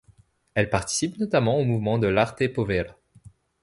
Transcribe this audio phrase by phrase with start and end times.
[0.55, 2.95] Elle participe notamment au mouvement de l'Arte Povera.